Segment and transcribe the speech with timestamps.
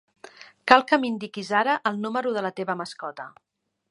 [0.71, 3.29] Cal que m'indiquis ara el número de la teva mascota.